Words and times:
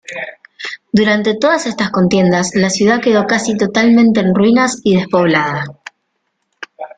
Durante 0.91 1.35
todas 1.37 1.67
estas 1.67 1.91
contiendas, 1.91 2.55
la 2.55 2.71
ciudad 2.71 3.01
quedó 3.03 3.27
casi 3.27 3.55
totalmente 3.55 4.19
en 4.21 4.33
ruinas 4.33 4.81
y 4.83 4.95
despoblada. 4.95 5.63